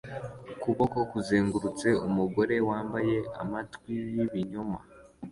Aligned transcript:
ukuboko 0.53 0.97
kuzengurutse 1.11 1.87
umugore 2.07 2.55
wambaye 2.67 3.15
amatwi 3.41 3.95
yibinyoma 4.13 4.79